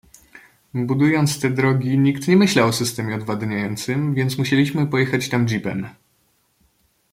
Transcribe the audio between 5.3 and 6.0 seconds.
jeepem.